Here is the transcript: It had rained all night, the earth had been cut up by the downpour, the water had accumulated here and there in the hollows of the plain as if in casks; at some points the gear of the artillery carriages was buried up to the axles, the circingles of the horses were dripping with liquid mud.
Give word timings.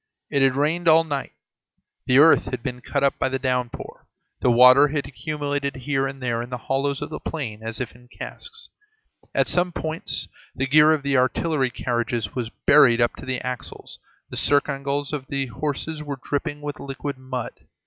It 0.31 0.41
had 0.41 0.55
rained 0.55 0.87
all 0.87 1.03
night, 1.03 1.33
the 2.07 2.17
earth 2.17 2.45
had 2.45 2.63
been 2.63 2.81
cut 2.81 3.03
up 3.03 3.19
by 3.19 3.29
the 3.29 3.37
downpour, 3.37 4.07
the 4.39 4.49
water 4.49 4.87
had 4.87 5.05
accumulated 5.05 5.75
here 5.75 6.07
and 6.07 6.19
there 6.23 6.41
in 6.41 6.49
the 6.49 6.57
hollows 6.57 7.03
of 7.03 7.11
the 7.11 7.19
plain 7.19 7.61
as 7.61 7.79
if 7.79 7.93
in 7.95 8.07
casks; 8.07 8.69
at 9.35 9.47
some 9.47 9.71
points 9.71 10.27
the 10.55 10.65
gear 10.65 10.91
of 10.91 11.03
the 11.03 11.17
artillery 11.17 11.69
carriages 11.69 12.33
was 12.33 12.49
buried 12.65 12.99
up 12.99 13.15
to 13.17 13.27
the 13.27 13.41
axles, 13.45 13.99
the 14.31 14.37
circingles 14.37 15.13
of 15.13 15.27
the 15.27 15.45
horses 15.45 16.01
were 16.01 16.17
dripping 16.27 16.61
with 16.61 16.79
liquid 16.79 17.19
mud. 17.19 17.51